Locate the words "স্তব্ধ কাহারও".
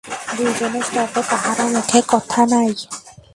0.87-1.65